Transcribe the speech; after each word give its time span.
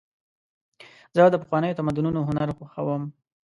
زه 1.15 1.21
د 1.29 1.35
پخوانیو 1.41 1.77
تمدنونو 1.79 2.19
هنر 2.29 2.47
خوښوم. 2.57 3.03